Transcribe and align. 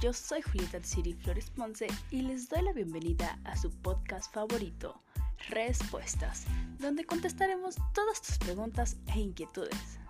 yo 0.00 0.12
soy 0.12 0.42
Julieta 0.42 0.80
Tsiri 0.80 1.14
Flores 1.14 1.48
Ponce 1.50 1.86
y 2.10 2.22
les 2.22 2.48
doy 2.48 2.62
la 2.62 2.72
bienvenida 2.72 3.38
a 3.44 3.56
su 3.56 3.70
podcast 3.70 4.32
favorito, 4.32 5.00
Respuestas, 5.48 6.44
donde 6.78 7.04
contestaremos 7.04 7.76
todas 7.94 8.20
tus 8.20 8.38
preguntas 8.38 8.96
e 9.14 9.20
inquietudes. 9.20 10.00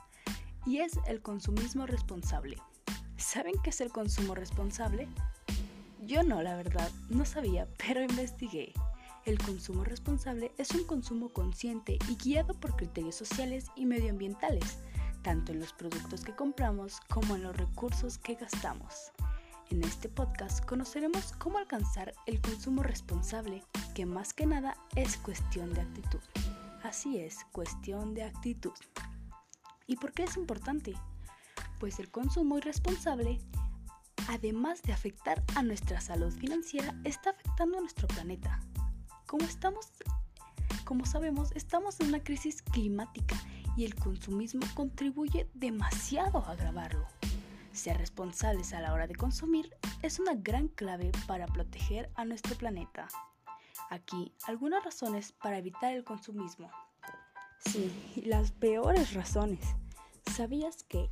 Y 0.65 0.77
es 0.77 0.97
el 1.05 1.21
consumismo 1.21 1.85
responsable. 1.85 2.55
¿Saben 3.17 3.55
qué 3.61 3.71
es 3.71 3.81
el 3.81 3.91
consumo 3.91 4.35
responsable? 4.35 5.09
Yo 5.99 6.23
no, 6.23 6.41
la 6.41 6.55
verdad, 6.55 6.89
no 7.09 7.25
sabía, 7.25 7.67
pero 7.85 8.01
investigué. 8.01 8.71
El 9.25 9.37
consumo 9.37 9.83
responsable 9.83 10.53
es 10.57 10.71
un 10.71 10.85
consumo 10.85 11.27
consciente 11.27 11.99
y 12.09 12.15
guiado 12.15 12.53
por 12.53 12.77
criterios 12.77 13.15
sociales 13.15 13.65
y 13.75 13.85
medioambientales, 13.85 14.79
tanto 15.23 15.51
en 15.51 15.59
los 15.59 15.73
productos 15.73 16.23
que 16.23 16.37
compramos 16.37 17.01
como 17.09 17.35
en 17.35 17.43
los 17.43 17.57
recursos 17.57 18.17
que 18.17 18.35
gastamos. 18.35 19.11
En 19.69 19.83
este 19.83 20.09
podcast 20.09 20.63
conoceremos 20.65 21.33
cómo 21.39 21.57
alcanzar 21.57 22.13
el 22.25 22.41
consumo 22.41 22.83
responsable, 22.83 23.63
que 23.95 24.05
más 24.05 24.33
que 24.33 24.45
nada 24.45 24.75
es 24.95 25.17
cuestión 25.17 25.73
de 25.73 25.81
actitud. 25.81 26.19
Así 26.83 27.17
es, 27.17 27.45
cuestión 27.51 28.13
de 28.13 28.23
actitud. 28.23 28.73
¿Y 29.87 29.95
por 29.95 30.11
qué 30.11 30.23
es 30.23 30.37
importante? 30.37 30.93
Pues 31.79 31.99
el 31.99 32.11
consumo 32.11 32.57
irresponsable, 32.57 33.39
además 34.29 34.81
de 34.83 34.93
afectar 34.93 35.43
a 35.55 35.63
nuestra 35.63 36.01
salud 36.01 36.31
financiera, 36.31 36.93
está 37.03 37.31
afectando 37.31 37.77
a 37.77 37.81
nuestro 37.81 38.07
planeta. 38.07 38.59
Como 39.25 39.45
estamos, 39.45 39.87
como 40.83 41.05
sabemos, 41.05 41.51
estamos 41.53 41.99
en 41.99 42.09
una 42.09 42.23
crisis 42.23 42.61
climática 42.61 43.35
y 43.75 43.85
el 43.85 43.95
consumismo 43.95 44.61
contribuye 44.75 45.49
demasiado 45.53 46.39
a 46.39 46.51
agravarlo. 46.51 47.07
Ser 47.73 47.97
responsables 47.97 48.71
a 48.73 48.81
la 48.81 48.93
hora 48.93 49.07
de 49.07 49.15
consumir 49.15 49.75
es 50.03 50.19
una 50.19 50.35
gran 50.35 50.67
clave 50.67 51.11
para 51.27 51.47
proteger 51.47 52.11
a 52.15 52.23
nuestro 52.23 52.55
planeta. 52.55 53.07
Aquí 53.89 54.31
algunas 54.45 54.83
razones 54.85 55.31
para 55.31 55.57
evitar 55.57 55.91
el 55.93 56.03
consumismo. 56.03 56.69
Sí, 57.65 57.91
las 58.25 58.51
peores 58.51 59.13
razones. 59.13 59.65
¿Sabías 60.35 60.83
que 60.83 61.09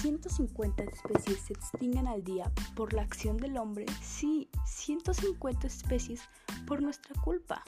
150 0.00 0.84
especies 0.84 1.40
se 1.40 1.54
extinguen 1.54 2.06
al 2.06 2.22
día 2.22 2.52
por 2.76 2.92
la 2.92 3.02
acción 3.02 3.38
del 3.38 3.56
hombre? 3.56 3.86
Sí, 4.02 4.50
150 4.66 5.66
especies 5.66 6.20
por 6.66 6.82
nuestra 6.82 7.14
culpa 7.22 7.64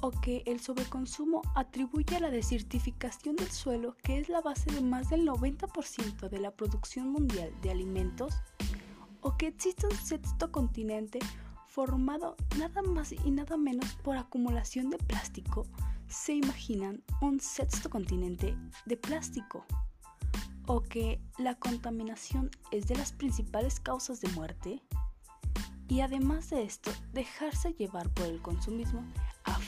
o 0.00 0.10
que 0.10 0.42
el 0.46 0.60
sobreconsumo 0.60 1.42
atribuye 1.54 2.16
a 2.16 2.20
la 2.20 2.30
desertificación 2.30 3.36
del 3.36 3.50
suelo, 3.50 3.96
que 4.02 4.18
es 4.18 4.28
la 4.28 4.40
base 4.40 4.70
de 4.72 4.80
más 4.80 5.10
del 5.10 5.26
90% 5.26 6.28
de 6.28 6.38
la 6.38 6.50
producción 6.50 7.10
mundial 7.10 7.52
de 7.62 7.70
alimentos, 7.70 8.34
o 9.20 9.36
que 9.36 9.48
existe 9.48 9.86
un 9.86 9.96
sexto 9.96 10.50
continente 10.50 11.18
formado 11.66 12.36
nada 12.58 12.82
más 12.82 13.12
y 13.12 13.30
nada 13.30 13.56
menos 13.56 13.94
por 14.02 14.16
acumulación 14.16 14.90
de 14.90 14.98
plástico. 14.98 15.66
¿Se 16.08 16.34
imaginan 16.34 17.04
un 17.20 17.38
sexto 17.38 17.88
continente 17.88 18.56
de 18.86 18.96
plástico? 18.96 19.64
¿O 20.66 20.82
que 20.82 21.20
la 21.38 21.54
contaminación 21.56 22.50
es 22.72 22.88
de 22.88 22.96
las 22.96 23.12
principales 23.12 23.78
causas 23.78 24.20
de 24.20 24.28
muerte? 24.30 24.82
Y 25.88 26.00
además 26.00 26.50
de 26.50 26.62
esto, 26.62 26.90
dejarse 27.12 27.72
llevar 27.74 28.08
por 28.10 28.26
el 28.26 28.40
consumismo 28.40 29.04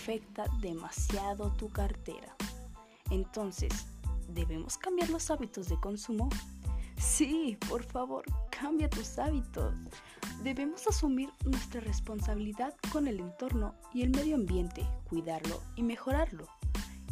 afecta 0.02 0.46
demasiado 0.60 1.52
tu 1.52 1.68
cartera. 1.68 2.34
Entonces, 3.10 3.86
¿debemos 4.26 4.76
cambiar 4.76 5.10
los 5.10 5.30
hábitos 5.30 5.68
de 5.68 5.78
consumo? 5.78 6.28
Sí, 6.98 7.56
por 7.68 7.84
favor, 7.84 8.24
cambia 8.50 8.90
tus 8.90 9.16
hábitos. 9.20 9.72
Debemos 10.42 10.88
asumir 10.88 11.30
nuestra 11.44 11.80
responsabilidad 11.80 12.74
con 12.90 13.06
el 13.06 13.20
entorno 13.20 13.76
y 13.94 14.02
el 14.02 14.10
medio 14.10 14.34
ambiente, 14.34 14.84
cuidarlo 15.08 15.62
y 15.76 15.84
mejorarlo. 15.84 16.48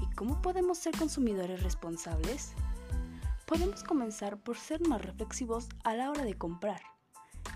¿Y 0.03 0.13
cómo 0.17 0.43
podemos 0.43 0.77
ser 0.79 0.99
consumidores 0.99 1.63
responsables? 1.63 2.55
Podemos 3.47 3.85
comenzar 3.85 4.37
por 4.37 4.59
ser 4.59 4.81
más 4.89 5.01
reflexivos 5.01 5.69
a 5.85 5.95
la 5.95 6.11
hora 6.11 6.25
de 6.25 6.37
comprar. 6.37 6.81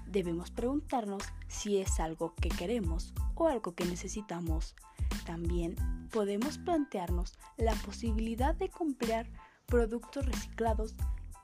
Debemos 0.07 0.53
preguntarnos 0.53 1.25
si 1.49 1.79
es 1.79 1.99
algo 1.99 2.37
que 2.37 2.51
queremos 2.51 3.13
o 3.35 3.49
algo 3.49 3.75
que 3.75 3.85
necesitamos 3.85 4.77
también 5.25 5.77
podemos 6.11 6.59
plantearnos 6.59 7.39
la 7.57 7.75
posibilidad 7.75 8.55
de 8.55 8.69
comprar 8.69 9.29
productos 9.67 10.27
reciclados 10.27 10.95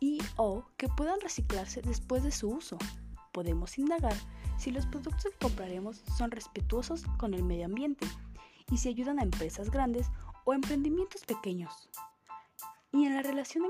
y 0.00 0.18
o 0.36 0.64
que 0.76 0.88
puedan 0.88 1.20
reciclarse 1.20 1.82
después 1.82 2.22
de 2.22 2.32
su 2.32 2.48
uso. 2.50 2.78
Podemos 3.32 3.78
indagar 3.78 4.14
si 4.58 4.70
los 4.70 4.86
productos 4.86 5.24
que 5.24 5.46
compraremos 5.46 6.02
son 6.16 6.30
respetuosos 6.30 7.04
con 7.18 7.34
el 7.34 7.42
medio 7.42 7.66
ambiente 7.66 8.06
y 8.70 8.78
si 8.78 8.88
ayudan 8.88 9.18
a 9.18 9.22
empresas 9.22 9.70
grandes 9.70 10.08
o 10.44 10.54
emprendimientos 10.54 11.24
pequeños. 11.24 11.88
Y 12.92 13.04
en 13.04 13.14
la 13.14 13.22
relación 13.22 13.64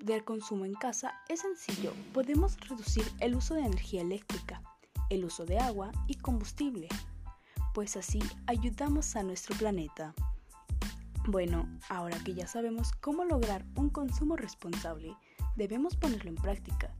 del 0.00 0.24
consumo 0.24 0.64
en 0.64 0.74
casa 0.74 1.14
es 1.28 1.40
sencillo, 1.40 1.92
podemos 2.12 2.58
reducir 2.60 3.04
el 3.20 3.36
uso 3.36 3.54
de 3.54 3.60
energía 3.60 4.02
eléctrica, 4.02 4.62
el 5.10 5.24
uso 5.24 5.44
de 5.44 5.58
agua 5.58 5.92
y 6.08 6.16
combustible, 6.16 6.88
pues 7.74 7.96
así 7.96 8.20
ayudamos 8.46 9.16
a 9.16 9.22
nuestro 9.24 9.54
planeta. 9.56 10.14
Bueno, 11.26 11.68
ahora 11.88 12.16
que 12.24 12.32
ya 12.32 12.46
sabemos 12.46 12.92
cómo 13.00 13.24
lograr 13.24 13.64
un 13.74 13.90
consumo 13.90 14.36
responsable, 14.36 15.14
debemos 15.56 15.96
ponerlo 15.96 16.30
en 16.30 16.36
práctica. 16.36 16.94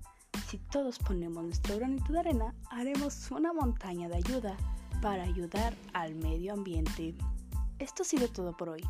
Si 0.48 0.58
todos 0.58 0.98
ponemos 0.98 1.44
nuestro 1.44 1.76
granito 1.76 2.12
de 2.12 2.18
arena, 2.18 2.54
haremos 2.70 3.30
una 3.30 3.52
montaña 3.52 4.08
de 4.08 4.16
ayuda 4.16 4.56
para 5.00 5.22
ayudar 5.22 5.74
al 5.92 6.14
medio 6.16 6.52
ambiente. 6.52 7.14
Esto 7.78 8.02
ha 8.02 8.06
sido 8.06 8.28
todo 8.28 8.56
por 8.56 8.70
hoy. 8.70 8.82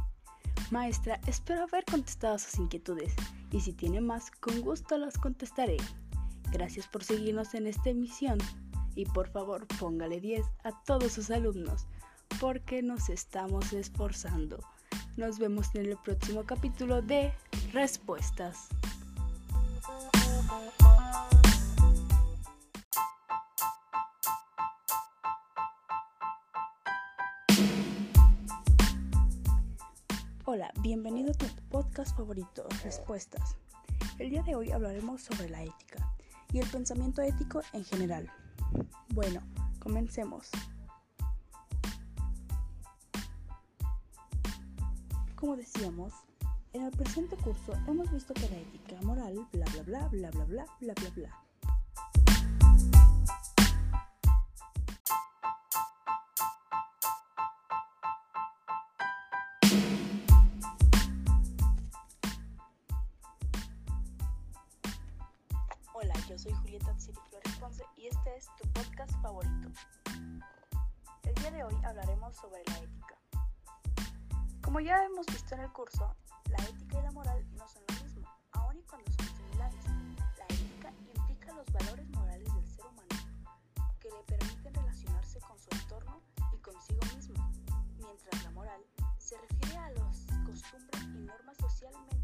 Maestra, 0.71 1.21
espero 1.27 1.65
haber 1.65 1.85
contestado 1.85 2.39
sus 2.39 2.59
inquietudes 2.59 3.15
y 3.51 3.61
si 3.61 3.73
tiene 3.73 4.01
más, 4.01 4.31
con 4.31 4.63
gusto 4.63 4.97
las 4.97 5.19
contestaré. 5.19 5.77
Gracias 6.51 6.87
por 6.87 7.05
seguirnos 7.05 7.53
en 7.55 7.67
esta 7.67 7.91
emisión 7.91 8.39
y 8.95 9.07
por 9.07 9.29
favor 9.29 9.67
póngale 9.79 10.21
10 10.21 10.45
a 10.65 10.73
todos 10.85 11.13
sus 11.13 11.31
alumnos 11.31 11.87
porque 12.41 12.83
nos 12.83 13.09
estamos 13.09 13.73
esforzando. 13.73 14.59
Nos 15.17 15.39
vemos 15.39 15.75
en 15.75 15.87
el 15.87 15.97
próximo 15.97 16.45
capítulo 16.45 17.03
de 17.03 17.33
Respuestas. 17.73 18.69
Hola, 30.45 30.73
bienvenido 30.81 31.33
a 31.33 31.35
tu 31.35 31.47
podcast 31.69 32.17
favorito, 32.17 32.67
Respuestas. 32.83 33.57
El 34.19 34.31
día 34.31 34.43
de 34.43 34.55
hoy 34.55 34.71
hablaremos 34.71 35.23
sobre 35.23 35.49
la 35.49 35.63
ética 35.63 36.15
y 36.53 36.61
el 36.61 36.67
pensamiento 36.69 37.23
ético 37.23 37.63
en 37.73 37.85
general. 37.85 38.31
Bueno, 39.11 39.41
comencemos. 39.79 40.51
Como 45.37 45.57
decíamos, 45.57 46.13
en 46.73 46.83
el 46.83 46.91
presente 46.91 47.37
curso 47.37 47.75
hemos 47.87 48.11
visto 48.11 48.35
que 48.35 48.49
la 48.49 48.57
ética 48.57 49.01
moral, 49.03 49.47
bla 49.53 49.67
bla 49.73 49.83
bla 49.83 50.09
bla 50.09 50.31
bla 50.31 50.45
bla 50.47 50.67
bla 50.81 50.95
bla 50.95 51.11
bla. 51.11 51.41
Hola, 65.93 66.15
yo 66.29 66.39
soy 66.39 66.53
Julieta 66.53 66.95
Flores 66.97 67.34
Ponce 67.65 67.87
y 67.97 68.09
este 68.09 68.37
es 68.37 68.47
tu 68.61 68.69
podcast 68.75 69.11
favorito. 69.23 69.71
El 71.23 71.35
día 71.37 71.51
de 71.51 71.65
hoy 71.65 71.75
hablaremos 71.83 72.37
sobre 72.37 72.63
la 72.67 72.77
ética. 72.77 73.19
Como 74.63 74.81
ya 74.81 75.03
hemos 75.03 75.25
visto 75.25 75.55
en 75.55 75.63
el 75.63 75.73
curso, 75.73 76.15
la 76.51 76.63
ética 76.63 76.99
y 76.99 77.03
la 77.03 77.11
moral 77.13 77.43
no 77.57 77.67
son 77.67 77.83
lo 77.89 78.05
mismo, 78.05 78.29
aun 78.53 78.77
y 78.77 78.83
cuando 78.83 79.11
son 79.13 79.27
similares. 79.35 79.83
La 80.37 80.45
ética 80.45 80.93
implica 81.17 81.55
los 81.55 81.73
valores 81.73 82.07
morales 82.11 82.55
del 82.55 82.69
ser 82.69 82.85
humano 82.85 83.17
que 83.99 84.11
le 84.11 84.23
permiten 84.25 84.75
relacionarse 84.75 85.41
con 85.41 85.59
su 85.59 85.69
entorno 85.73 86.21
y 86.53 86.59
consigo 86.59 87.01
mismo, 87.17 87.51
mientras 87.97 88.45
la 88.45 88.51
moral 88.51 88.85
se 89.17 89.39
refiere 89.39 89.79
a 89.79 89.91
las 89.93 90.27
costumbres 90.45 91.03
y 91.03 91.63
socialmente 91.63 92.24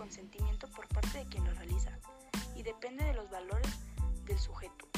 consentimiento 0.00 0.66
por 0.68 0.88
parte 0.88 1.18
de 1.18 1.26
quien 1.26 1.44
lo 1.44 1.52
realiza 1.52 1.90
y 2.56 2.62
depende 2.62 3.04
de 3.04 3.12
los 3.12 3.28
valores 3.28 3.70
del 4.24 4.38
sujeto. 4.38 4.88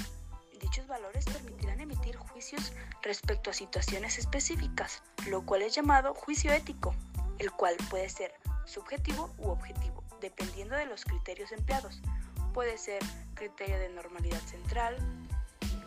Dichos 0.60 0.86
valores 0.86 1.24
permitirán 1.24 1.80
emitir 1.80 2.14
juicios 2.14 2.72
respecto 3.02 3.50
a 3.50 3.52
situaciones 3.52 4.16
específicas, 4.18 5.02
lo 5.26 5.44
cual 5.44 5.62
es 5.62 5.74
llamado 5.74 6.14
juicio 6.14 6.52
ético, 6.52 6.94
el 7.40 7.50
cual 7.50 7.74
puede 7.90 8.08
ser 8.08 8.32
subjetivo 8.64 9.34
u 9.38 9.48
objetivo, 9.48 10.04
dependiendo 10.20 10.76
de 10.76 10.86
los 10.86 11.04
criterios 11.04 11.50
empleados. 11.50 12.00
Puede 12.54 12.78
ser 12.78 13.02
criterio 13.34 13.80
de 13.80 13.88
normalidad 13.88 14.40
central, 14.42 14.96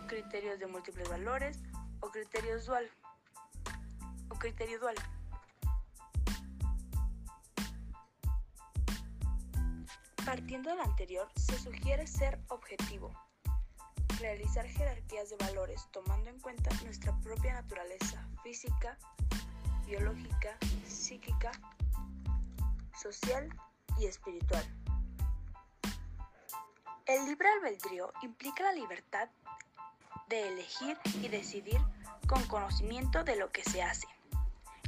criterios 0.07 0.59
de 0.59 0.67
múltiples 0.67 1.07
valores 1.07 1.59
o 2.01 2.11
criterios 2.11 2.65
dual 2.65 2.91
o 4.27 4.35
criterio 4.35 4.77
dual. 4.77 4.95
Partiendo 10.25 10.71
del 10.71 10.79
anterior, 10.79 11.29
se 11.35 11.57
sugiere 11.59 12.07
ser 12.07 12.39
objetivo, 12.47 13.13
realizar 14.19 14.65
jerarquías 14.65 15.29
de 15.29 15.37
valores 15.37 15.87
tomando 15.91 16.31
en 16.31 16.39
cuenta 16.39 16.71
nuestra 16.83 17.15
propia 17.21 17.53
naturaleza 17.53 18.27
física, 18.41 18.97
biológica, 19.85 20.57
psíquica, 20.87 21.51
social 22.99 23.49
y 23.99 24.07
espiritual. 24.07 24.65
El 27.05 27.25
libre 27.27 27.47
albedrío 27.47 28.11
implica 28.23 28.63
la 28.63 28.73
libertad 28.73 29.29
de 30.27 30.47
elegir 30.47 30.97
y 31.21 31.27
decidir 31.27 31.79
con 32.27 32.43
conocimiento 32.47 33.23
de 33.23 33.35
lo 33.35 33.51
que 33.51 33.63
se 33.63 33.83
hace. 33.83 34.07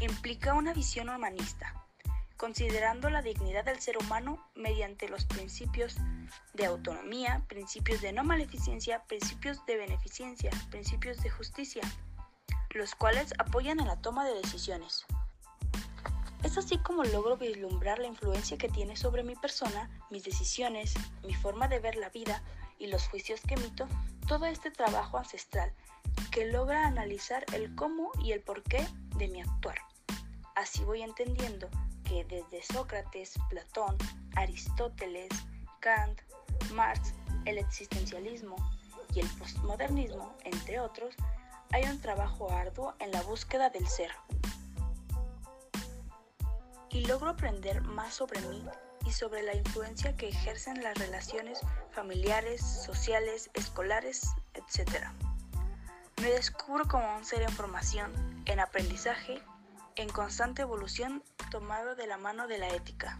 Implica 0.02 0.56
una 0.56 0.74
visión 0.74 1.10
humanista, 1.10 1.87
considerando 2.38 3.10
la 3.10 3.22
dignidad 3.22 3.66
del 3.66 3.80
ser 3.80 3.98
humano 3.98 4.48
mediante 4.56 5.10
los 5.10 5.26
principios 5.26 5.96
de 6.54 6.66
autonomía, 6.66 7.44
principios 7.48 8.02
de 8.02 8.14
no 8.14 8.24
maleficencia, 8.24 9.04
principios 9.04 9.66
de 9.66 9.78
beneficencia, 9.78 10.52
principios 10.70 11.18
de 11.18 11.30
justicia, 11.30 11.82
los 12.70 12.96
cuales 12.96 13.34
apoyan 13.40 13.80
en 13.80 13.88
la 13.88 14.00
toma 14.02 14.26
de 14.26 14.36
decisiones. 14.36 15.06
Es 16.44 16.58
así 16.58 16.78
como 16.78 17.04
logro 17.04 17.38
vislumbrar 17.38 17.98
la 17.98 18.08
influencia 18.08 18.58
que 18.58 18.70
tiene 18.70 18.96
sobre 18.96 19.24
mi 19.24 19.36
persona, 19.36 19.90
mis 20.12 20.24
decisiones, 20.24 20.94
mi 21.24 21.34
forma 21.34 21.68
de 21.68 21.80
ver 21.80 21.96
la 21.96 22.10
vida 22.10 22.44
y 22.78 22.88
los 22.88 23.08
juicios 23.08 23.42
que 23.42 23.56
emito, 23.56 23.88
todo 24.28 24.46
este 24.46 24.70
trabajo 24.70 25.18
ancestral 25.18 25.74
que 26.32 26.46
logra 26.46 26.86
analizar 26.86 27.44
el 27.54 27.74
cómo 27.76 28.12
y 28.22 28.32
el 28.32 28.42
porqué 28.42 28.88
de 29.18 29.28
mi 29.28 29.42
actuar. 29.42 29.80
Así 30.56 30.84
voy 30.84 31.02
entendiendo 31.02 31.70
que 32.08 32.24
desde 32.24 32.64
Sócrates, 32.74 33.34
Platón, 33.50 33.98
Aristóteles, 34.36 35.30
Kant, 35.80 36.20
Marx, 36.74 37.14
el 37.46 37.58
existencialismo 37.58 38.56
y 39.14 39.20
el 39.20 39.28
postmodernismo, 39.38 40.34
entre 40.44 40.80
otros, 40.80 41.16
hay 41.72 41.84
un 41.84 42.00
trabajo 42.00 42.52
arduo 42.52 42.94
en 43.00 43.12
la 43.12 43.22
búsqueda 43.24 43.70
del 43.70 43.88
ser. 43.88 44.12
Y 46.90 47.06
logro 47.06 47.32
aprender 47.32 47.82
más 47.82 48.14
sobre 48.14 48.40
mí 48.42 48.64
y 49.06 49.12
sobre 49.12 49.44
la 49.44 49.56
influencia 49.56 50.16
que 50.16 50.30
ejercen 50.30 50.82
las 50.82 50.98
relaciones 50.98 51.60
familiares, 51.92 52.62
sociales, 52.62 53.50
escolares, 53.54 54.30
etc. 54.54 55.08
Me 56.22 56.32
descubro 56.32 56.88
como 56.88 57.18
un 57.18 57.26
ser 57.26 57.42
en 57.42 57.52
formación, 57.52 58.12
en 58.46 58.60
aprendizaje, 58.60 59.42
en 59.96 60.10
constante 60.10 60.62
evolución 60.62 61.24
tomado 61.50 61.96
de 61.96 62.08
la 62.08 62.18
mano 62.18 62.48
de 62.48 62.58
la 62.58 62.70
ética. 62.70 63.20